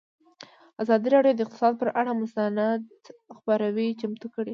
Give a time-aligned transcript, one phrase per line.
[0.81, 2.83] ازادي راډیو د اقتصاد پر اړه مستند
[3.35, 4.49] خپرونه چمتو کړې.